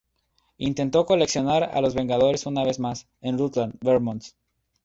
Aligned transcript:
Intentó 0.57 1.05
"coleccionar" 1.05 1.61
a 1.63 1.79
los 1.79 1.93
Vengadores 1.93 2.47
una 2.47 2.63
vez 2.63 2.79
más, 2.79 3.07
en 3.21 3.37
Rutland, 3.37 3.75
Vermont. 3.81 4.23